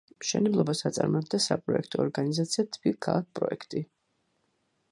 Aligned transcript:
მშენებლობას 0.21 0.79
აწარმოებდა 0.89 1.39
საპროექტო 1.47 2.01
ორგანიზაცია 2.05 2.65
„თბილქალაქპროექტი“. 2.77 3.87